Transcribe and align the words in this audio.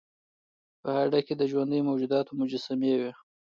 په 0.81 0.89
هډه 0.97 1.19
کې 1.25 1.33
د 1.37 1.41
ژوندیو 1.51 1.87
موجوداتو 1.89 2.31
مجسمې 2.41 2.93
وې 2.99 3.11